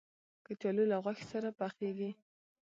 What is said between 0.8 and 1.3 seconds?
له غوښې